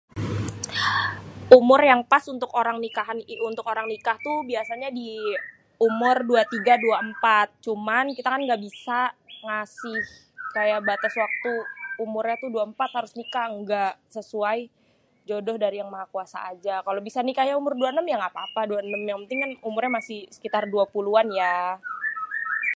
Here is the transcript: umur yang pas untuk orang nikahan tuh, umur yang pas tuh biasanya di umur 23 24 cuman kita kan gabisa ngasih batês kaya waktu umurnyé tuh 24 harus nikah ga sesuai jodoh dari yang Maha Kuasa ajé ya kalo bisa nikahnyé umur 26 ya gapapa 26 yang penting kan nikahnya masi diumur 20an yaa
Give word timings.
umur 1.59 1.79
yang 1.91 2.01
pas 2.11 2.23
untuk 2.33 2.51
orang 2.61 2.77
nikahan 2.85 3.17
tuh, 3.17 3.27
umur 3.49 3.71
yang 3.79 3.89
pas 4.07 4.17
tuh 4.27 4.37
biasanya 4.51 4.89
di 4.99 5.09
umur 5.87 6.15
23 6.29 6.85
24 6.85 7.65
cuman 7.65 8.03
kita 8.17 8.27
kan 8.33 8.41
gabisa 8.51 9.01
ngasih 9.45 9.97
batês 10.87 11.13
kaya 11.17 11.21
waktu 11.25 11.53
umurnyé 12.03 12.35
tuh 12.43 12.49
24 12.49 12.97
harus 12.97 13.13
nikah 13.19 13.45
ga 13.69 13.85
sesuai 14.15 14.59
jodoh 15.29 15.57
dari 15.63 15.75
yang 15.81 15.89
Maha 15.93 16.05
Kuasa 16.13 16.37
ajé 16.49 16.69
ya 16.73 16.77
kalo 16.85 16.97
bisa 17.07 17.19
nikahnyé 17.27 17.53
umur 17.61 17.73
26 17.77 18.01
ya 18.11 18.17
gapapa 18.25 18.61
26 18.65 19.05
yang 19.11 19.19
penting 19.23 19.39
kan 19.43 19.49
nikahnya 19.53 19.89
masi 19.95 20.15
diumur 20.43 20.65
20an 21.05 21.29
yaa 21.41 21.71